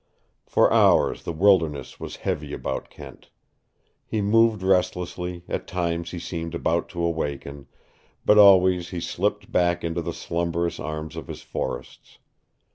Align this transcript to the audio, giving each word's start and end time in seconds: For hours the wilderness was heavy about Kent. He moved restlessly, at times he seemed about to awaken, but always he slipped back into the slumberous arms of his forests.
For 0.47 0.73
hours 0.73 1.25
the 1.25 1.31
wilderness 1.31 1.99
was 1.99 2.15
heavy 2.25 2.53
about 2.53 2.89
Kent. 2.89 3.29
He 4.03 4.19
moved 4.19 4.63
restlessly, 4.63 5.43
at 5.47 5.67
times 5.67 6.09
he 6.09 6.17
seemed 6.17 6.55
about 6.55 6.89
to 6.89 7.03
awaken, 7.03 7.67
but 8.25 8.39
always 8.39 8.89
he 8.89 8.99
slipped 8.99 9.51
back 9.51 9.83
into 9.83 10.01
the 10.01 10.11
slumberous 10.15 10.79
arms 10.79 11.15
of 11.15 11.27
his 11.27 11.43
forests. 11.43 12.17